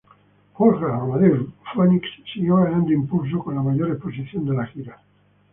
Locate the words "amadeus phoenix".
1.03-2.07